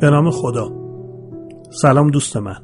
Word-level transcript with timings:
به 0.00 0.10
نام 0.10 0.30
خدا. 0.30 0.72
سلام 1.82 2.10
دوست 2.10 2.36
من. 2.36 2.56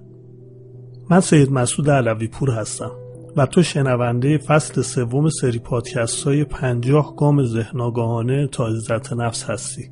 من 1.11 1.21
سید 1.21 1.53
مسعود 1.53 1.91
علوی 1.91 2.29
پور 2.29 2.51
هستم 2.51 2.91
و 3.37 3.47
تو 3.47 3.63
شنونده 3.63 4.39
فصل 4.39 4.83
سوم 4.83 5.29
سری 5.29 5.59
پادکست 5.59 6.25
های 6.25 6.45
پنجاه 6.45 7.17
گام 7.17 7.45
ذهن 7.45 8.47
تا 8.53 8.67
عزت 8.67 9.13
نفس 9.13 9.45
هستی. 9.45 9.91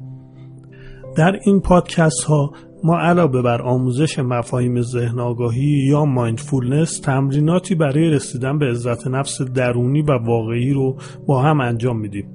در 1.17 1.41
این 1.45 1.61
پادکست 1.61 2.25
ها 2.25 2.53
ما 2.85 2.99
علاوه 2.99 3.43
بر 3.43 3.63
آموزش 3.63 4.19
مفاهیم 4.19 4.83
ذهن 4.83 5.21
آگاهی 5.21 5.87
یا 5.89 6.05
مایندفولنس 6.05 7.01
تمریناتی 7.01 7.75
برای 7.75 8.11
رسیدن 8.11 8.59
به 8.59 8.67
عزت 8.67 9.07
نفس 9.07 9.43
درونی 9.43 10.03
و 10.03 10.13
واقعی 10.13 10.73
رو 10.73 10.97
با 11.27 11.43
هم 11.43 11.61
انجام 11.61 12.01
میدیم. 12.01 12.35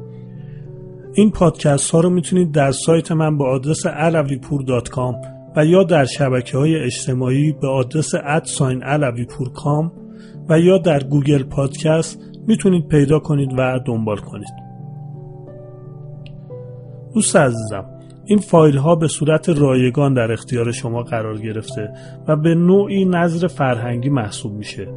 این 1.13 1.31
پادکست 1.31 1.91
ها 1.91 1.99
رو 1.99 2.09
می‌تونید 2.09 2.51
در 2.51 2.71
سایت 2.71 3.11
من 3.11 3.37
به 3.37 3.43
آدرس 3.43 3.87
alaviپور.com 3.87 5.15
و 5.55 5.65
یا 5.65 5.83
در 5.83 6.05
شبکه 6.05 6.57
های 6.57 6.75
اجتماعی 6.75 7.51
به 7.61 7.67
آدرس 7.67 8.11
ادساین 8.25 8.81
alaviپور.com 8.81 9.91
و 10.49 10.59
یا 10.59 10.77
در 10.77 11.03
گوگل 11.03 11.43
پادکست 11.43 12.19
می‌تونید 12.47 12.87
پیدا 12.87 13.19
کنید 13.19 13.49
و 13.57 13.79
دنبال 13.85 14.17
کنید. 14.17 14.53
دوست 17.13 17.35
عزیزم 17.35 17.98
این 18.29 18.39
فایل 18.39 18.77
ها 18.77 18.95
به 18.95 19.07
صورت 19.07 19.49
رایگان 19.49 20.13
در 20.13 20.31
اختیار 20.31 20.71
شما 20.71 21.03
قرار 21.03 21.37
گرفته 21.37 21.93
و 22.27 22.35
به 22.35 22.55
نوعی 22.55 23.05
نظر 23.05 23.47
فرهنگی 23.47 24.09
محسوب 24.09 24.53
میشه. 24.53 24.87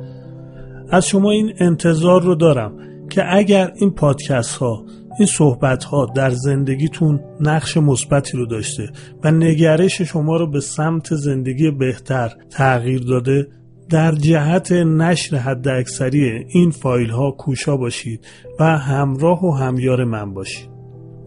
از 0.90 1.06
شما 1.06 1.30
این 1.30 1.52
انتظار 1.58 2.22
رو 2.22 2.34
دارم 2.34 2.72
که 3.10 3.36
اگر 3.36 3.72
این 3.76 3.90
پادکست 3.90 4.56
ها 4.56 4.84
این 5.18 5.28
صحبت 5.28 5.84
ها 5.84 6.06
در 6.14 6.30
زندگیتون 6.30 7.20
نقش 7.40 7.76
مثبتی 7.76 8.36
رو 8.36 8.46
داشته 8.46 8.90
و 9.24 9.30
نگرش 9.30 10.02
شما 10.02 10.36
رو 10.36 10.50
به 10.50 10.60
سمت 10.60 11.14
زندگی 11.14 11.70
بهتر 11.70 12.32
تغییر 12.50 13.02
داده 13.02 13.48
در 13.90 14.12
جهت 14.12 14.72
نشر 14.72 15.36
حد 15.36 15.68
اکثری 15.68 16.44
این 16.48 16.70
فایل 16.70 17.10
ها 17.10 17.30
کوشا 17.30 17.76
باشید 17.76 18.26
و 18.60 18.64
همراه 18.78 19.44
و 19.44 19.50
همیار 19.50 20.04
من 20.04 20.34
باشید. 20.34 20.71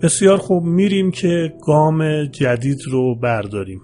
بسیار 0.06 0.38
خوب 0.38 0.64
میریم 0.64 1.12
که 1.12 1.54
گام 1.66 2.26
جدید 2.26 2.78
رو 2.92 3.16
برداریم. 3.16 3.82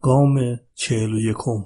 گام 0.00 0.38
چهل 0.74 1.12
و 1.12 1.18
یکم. 1.18 1.64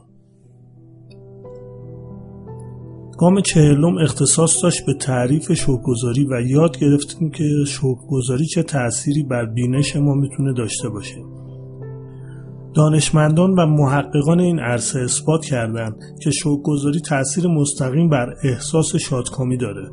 گام 3.19 3.41
چهلم 3.41 3.99
اختصاص 3.99 4.63
داشت 4.63 4.87
به 4.87 4.95
تعریف 4.95 5.53
شوکگذاری 5.53 6.25
و 6.25 6.41
یاد 6.41 6.79
گرفتیم 6.79 7.31
که 7.31 7.45
شوکگذاری 7.67 8.47
چه 8.47 8.63
تأثیری 8.63 9.23
بر 9.23 9.47
بینش 9.47 9.97
ما 9.97 10.15
می‌تونه 10.15 10.53
داشته 10.53 10.89
باشه. 10.89 11.25
دانشمندان 12.75 13.51
و 13.51 13.67
محققان 13.67 14.41
این 14.41 14.59
عرصه 14.59 15.01
اثبات 15.01 15.45
کردند 15.45 15.97
که 16.23 16.31
شوکگذاری 16.31 17.01
تأثیر 17.01 17.47
مستقیم 17.47 18.09
بر 18.09 18.35
احساس 18.45 18.97
شادکامی 18.97 19.57
داره. 19.57 19.91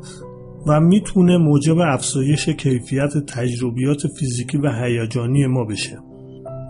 و 0.66 0.80
می‌تونه 0.80 1.36
موجب 1.36 1.78
افزایش 1.78 2.48
کیفیت 2.48 3.18
تجربیات 3.26 4.06
فیزیکی 4.18 4.58
و 4.58 4.72
هیجانی 4.72 5.46
ما 5.46 5.64
بشه 5.64 5.98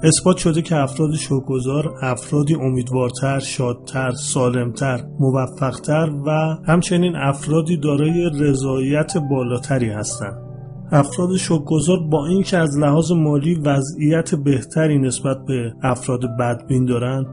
اثبات 0.03 0.36
شده 0.36 0.62
که 0.62 0.77
افراد 0.77 1.14
شوکگذار 1.14 1.95
افرادی 2.03 2.55
امیدوارتر، 2.55 3.39
شادتر، 3.39 4.11
سالمتر، 4.11 5.00
موفقتر 5.20 6.11
و 6.27 6.30
همچنین 6.67 7.17
افرادی 7.17 7.77
دارای 7.77 8.30
رضایت 8.41 9.12
بالاتری 9.30 9.89
هستند. 9.89 10.48
افراد 10.92 11.36
شوکگذار 11.36 11.98
با 12.11 12.27
اینکه 12.27 12.56
از 12.58 12.78
لحاظ 12.78 13.12
مالی 13.12 13.55
وضعیت 13.55 14.34
بهتری 14.34 14.98
نسبت 14.98 15.36
به 15.47 15.73
افراد 15.83 16.20
بدبین 16.39 16.85
دارند 16.85 17.27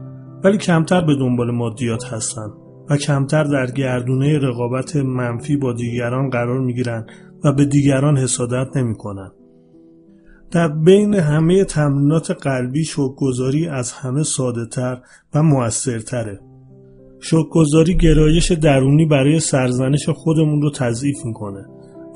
ولی 0.44 0.58
کمتر 0.58 1.00
به 1.00 1.14
دنبال 1.14 1.50
مادیات 1.50 2.04
هستند 2.04 2.50
و 2.90 2.96
کمتر 2.96 3.44
در 3.44 3.66
گردونه 3.66 4.38
رقابت 4.38 4.96
منفی 4.96 5.56
با 5.56 5.72
دیگران 5.72 6.30
قرار 6.30 6.60
می 6.60 6.82
و 7.44 7.52
به 7.52 7.64
دیگران 7.64 8.16
حسادت 8.16 8.76
نمی 8.76 8.94
کنند. 8.94 9.32
در 10.50 10.68
بین 10.68 11.14
همه 11.14 11.64
تمرینات 11.64 12.30
قلبی 12.30 12.84
شوکگذاری 12.84 13.68
از 13.68 13.92
همه 13.92 14.22
ساده 14.22 14.66
تر 14.66 14.98
و 15.34 15.42
موثرتره. 15.42 16.40
شوکگذاری 17.20 17.96
گرایش 17.96 18.52
درونی 18.52 19.06
برای 19.06 19.40
سرزنش 19.40 20.08
خودمون 20.08 20.62
رو 20.62 20.70
تضعیف 20.70 21.16
می‌کنه 21.24 21.66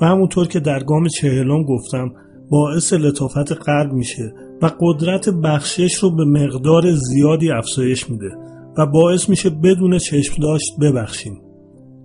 و 0.01 0.05
همونطور 0.05 0.47
که 0.47 0.59
در 0.59 0.83
گام 0.83 1.07
چهلم 1.07 1.63
گفتم 1.63 2.11
باعث 2.49 2.93
لطافت 2.93 3.51
قلب 3.51 3.93
میشه 3.93 4.33
و 4.61 4.71
قدرت 4.79 5.29
بخشش 5.29 5.95
رو 5.95 6.15
به 6.15 6.25
مقدار 6.25 6.91
زیادی 6.91 7.51
افزایش 7.51 8.09
میده 8.09 8.29
و 8.77 8.85
باعث 8.85 9.29
میشه 9.29 9.49
بدون 9.49 9.97
چشم 9.97 10.41
داشت 10.41 10.79
ببخشیم. 10.81 11.41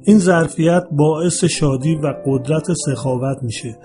این 0.03 0.19
ظرفیت 0.19 0.85
باعث 0.93 1.45
شادی 1.45 1.95
و 1.95 2.15
قدرت 2.27 2.73
سخاوت 2.87 3.43
میشه 3.43 3.79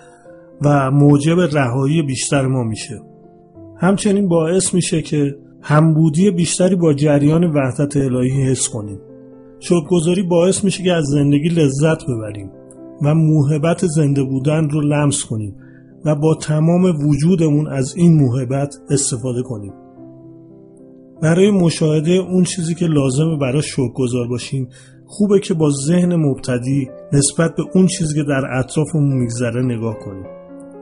و 0.62 0.92
موجب 0.92 1.40
رهایی 1.40 2.02
بیشتر 2.02 2.48
ما 2.48 2.64
میشه. 2.64 3.02
همچنین 3.78 4.28
باعث 4.28 4.74
میشه 4.74 5.02
که 5.02 5.36
همبودی 5.62 6.32
بیشتری 6.32 6.76
با 6.76 6.94
جریان 6.94 7.44
وحدت 7.44 7.98
الهی 7.98 8.44
حس 8.44 8.70
کنیم. 8.70 9.00
شکرگذاری 9.60 10.24
باعث 10.24 10.64
میشه 10.64 10.84
که 10.84 10.94
از 10.94 11.06
زندگی 11.06 11.50
لذت 11.50 12.04
ببریم 12.06 12.52
و 13.02 13.16
موهبت 13.16 13.86
زنده 13.86 14.24
بودن 14.24 14.70
رو 14.70 14.82
لمس 14.82 15.26
کنیم 15.26 15.56
و 16.06 16.16
با 16.16 16.36
تمام 16.36 16.84
وجودمون 17.10 17.68
از 17.68 17.96
این 17.98 18.14
موهبت 18.14 18.76
استفاده 18.90 19.42
کنیم. 19.42 19.74
برای 21.22 21.52
مشاهده 21.52 22.12
اون 22.12 22.44
چیزی 22.44 22.76
که 22.76 22.86
لازمه 22.86 23.38
برای 23.38 23.62
شکرگذار 23.62 24.28
باشیم. 24.28 24.68
خوبه 25.08 25.40
که 25.40 25.54
با 25.54 25.70
ذهن 25.70 26.16
مبتدی 26.16 26.90
نسبت 27.14 27.56
به 27.56 27.64
اون 27.74 27.88
چیزی 27.88 28.16
که 28.16 28.24
در 28.24 28.60
اطرافمون 28.60 29.14
میگذره 29.14 29.62
نگاه 29.62 30.00
کنیم. 30.00 30.26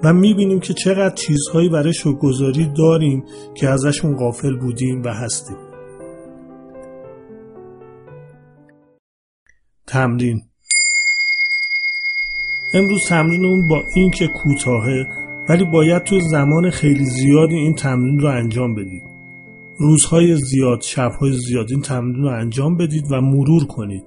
و 0.03 0.13
می‌بینیم 0.13 0.59
که 0.59 0.73
چقدر 0.73 1.15
چیزهایی 1.15 1.69
برای 1.69 1.93
شکرگذاری 1.93 2.71
داریم 2.77 3.23
که 3.55 3.69
ازشون 3.69 4.15
غافل 4.15 4.55
بودیم 4.55 5.03
و 5.03 5.13
هستیم. 5.13 5.57
تمرین. 9.87 10.41
امروز 12.73 13.05
تمرینمون 13.05 13.67
با 13.67 13.81
این 13.95 14.11
که 14.11 14.27
کوتاهه 14.27 15.05
ولی 15.49 15.65
باید 15.65 16.03
تو 16.03 16.19
زمان 16.19 16.69
خیلی 16.69 17.05
زیادی 17.05 17.55
این 17.55 17.75
تمرین 17.75 18.19
رو 18.19 18.27
انجام 18.27 18.75
بدید 18.75 19.08
روزهای 19.79 20.35
زیاد 20.35 20.81
شبهای 20.81 21.31
زیاد 21.31 21.71
این 21.71 21.81
تمرین 21.81 22.23
رو 22.23 22.27
انجام 22.27 22.77
بدید 22.77 23.03
و 23.11 23.21
مرور 23.21 23.65
کنید 23.65 24.03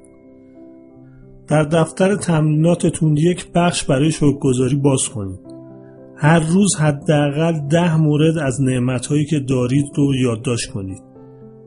در 1.49 1.63
دفتر 1.63 2.17
تمریناتتون 2.17 3.17
یک 3.17 3.53
بخش 3.55 3.85
برای 3.85 4.11
شکرگذاری 4.11 4.77
باز 4.77 5.09
کنید 5.09 5.41
هر 6.17 6.39
روز 6.39 6.77
حداقل 6.77 7.69
ده 7.71 7.97
مورد 7.97 8.39
از 8.39 8.61
نعمتهایی 8.61 9.25
که 9.25 9.41
دارید 9.41 9.85
رو 9.97 10.15
یادداشت 10.15 10.71
کنید. 10.71 11.03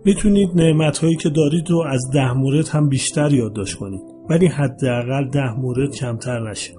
می‌تونید 0.06 0.50
نعمتهایی 0.56 1.16
که 1.16 1.30
دارید 1.30 1.70
رو 1.70 1.84
از 1.90 2.02
ده 2.14 2.34
مورد 2.34 2.68
هم 2.68 2.90
بیشتر 2.90 3.34
یادداشت 3.34 3.76
کنید 3.76 4.02
ولی 4.30 4.48
حداقل 4.48 5.30
ده 5.30 5.54
مورد 5.60 5.96
کمتر 5.96 6.50
نشه. 6.50 6.74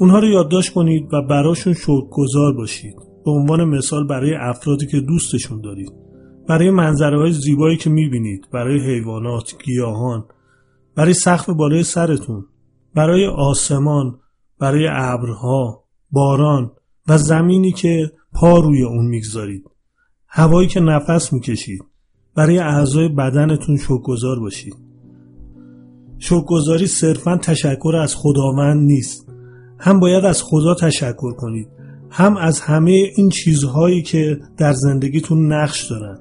اونها 0.00 0.18
رو 0.18 0.28
یادداشت 0.28 0.72
کنید 0.72 1.14
و 1.14 1.22
براشون 1.22 1.74
گذار 2.10 2.52
باشید. 2.52 3.07
به 3.28 3.34
عنوان 3.34 3.64
مثال 3.64 4.06
برای 4.06 4.34
افرادی 4.34 4.86
که 4.86 5.00
دوستشون 5.00 5.60
دارید. 5.60 5.92
برای 6.48 6.70
منظره 6.70 7.18
های 7.18 7.32
زیبایی 7.32 7.76
که 7.76 7.90
می‌بینید. 7.90 8.48
برای 8.52 8.80
حیوانات، 8.80 9.54
گیاهان. 9.64 10.24
برای 10.96 11.14
سقف 11.14 11.50
بالای 11.50 11.82
سرتون. 11.82 12.44
برای 12.94 13.26
آسمان. 13.26 14.18
برای 14.60 14.88
ابرها 14.90 15.84
باران 16.10 16.70
و 17.08 17.18
زمینی 17.18 17.72
که 17.72 18.12
پا 18.32 18.58
روی 18.58 18.82
اون 18.82 19.06
می‌گذارید 19.06 19.64
هوایی 20.26 20.68
که 20.68 20.80
نفس 20.80 21.32
می‌کشید 21.32 21.80
برای 22.36 22.58
اعضای 22.58 23.08
بدنتون 23.08 23.76
شکرگزار 23.76 24.40
باشید 24.40 24.74
شکرگزاری 26.18 26.86
صرفا 26.86 27.36
تشکر 27.36 27.96
از 28.02 28.14
خداوند 28.16 28.86
نیست 28.86 29.28
هم 29.78 30.00
باید 30.00 30.24
از 30.24 30.42
خدا 30.42 30.74
تشکر 30.74 31.32
کنید 31.32 31.68
هم 32.10 32.36
از 32.36 32.60
همه 32.60 32.90
این 33.16 33.28
چیزهایی 33.28 34.02
که 34.02 34.40
در 34.56 34.72
زندگیتون 34.72 35.52
نقش 35.52 35.90
دارن. 35.90 36.18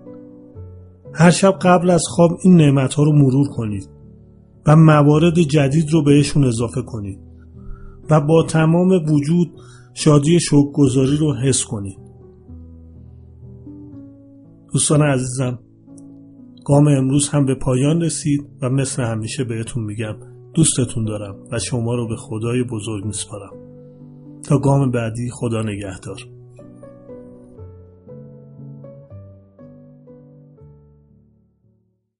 هر 1.13 1.31
شب 1.31 1.59
قبل 1.61 1.89
از 1.89 2.03
خواب 2.09 2.31
این 2.43 2.55
نعمت 2.55 2.93
ها 2.93 3.03
رو 3.03 3.11
مرور 3.11 3.47
کنید 3.47 3.89
و 4.65 4.75
موارد 4.75 5.39
جدید 5.39 5.91
رو 5.91 6.03
بهشون 6.03 6.43
اضافه 6.43 6.81
کنید 6.81 7.19
و 8.09 8.21
با 8.21 8.43
تمام 8.43 8.89
وجود 8.89 9.51
شادی 9.93 10.39
گذاری 10.73 11.17
رو 11.17 11.35
حس 11.35 11.63
کنید. 11.63 11.97
دوستان 14.73 15.01
عزیزم 15.01 15.59
گام 16.65 16.87
امروز 16.87 17.29
هم 17.29 17.45
به 17.45 17.55
پایان 17.55 18.01
رسید 18.01 18.41
و 18.61 18.69
مثل 18.69 19.03
همیشه 19.03 19.43
بهتون 19.43 19.83
میگم 19.83 20.15
دوستتون 20.53 21.05
دارم 21.05 21.35
و 21.51 21.59
شما 21.59 21.95
رو 21.95 22.07
به 22.07 22.15
خدای 22.15 22.63
بزرگ 22.63 23.05
میسپارم. 23.05 23.66
تا 24.47 24.57
گام 24.57 24.91
بعدی 24.91 25.29
خدا 25.29 25.61
نگهدار. 25.61 26.36